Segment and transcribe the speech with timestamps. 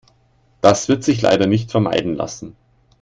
[0.61, 2.55] Das wird sich leider nicht vermeiden lassen.